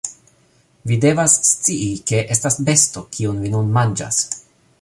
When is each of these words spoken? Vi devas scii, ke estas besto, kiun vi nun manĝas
Vi 0.91 0.97
devas 1.03 1.35
scii, 1.51 1.91
ke 2.13 2.23
estas 2.37 2.59
besto, 2.71 3.07
kiun 3.19 3.45
vi 3.47 3.55
nun 3.59 3.71
manĝas 3.81 4.25